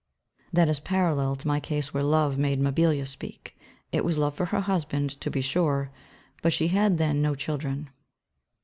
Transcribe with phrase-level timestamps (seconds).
[0.51, 3.55] That is parallel to my case where love made Mabilla speak.
[3.91, 5.91] It was love for her husband, to be sure;
[6.41, 7.91] but she had then no children.